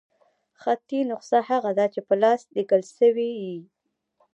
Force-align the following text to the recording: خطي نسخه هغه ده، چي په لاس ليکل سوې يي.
خطي 0.61 0.99
نسخه 1.09 1.39
هغه 1.51 1.71
ده، 1.77 1.85
چي 1.93 1.99
په 2.07 2.13
لاس 2.23 2.41
ليکل 2.55 2.81
سوې 2.97 3.29
يي. 3.43 3.57